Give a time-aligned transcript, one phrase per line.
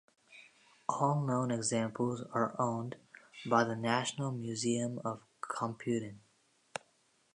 [0.89, 2.95] All known examples are owned
[3.45, 6.21] by The National Museum of Computing.